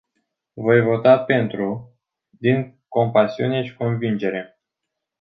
Voi 0.57 0.81
vota 0.81 1.19
pentru, 1.19 1.97
din 2.39 2.81
compasiune 2.87 3.63
și 3.63 3.75
convingere. 3.75 4.59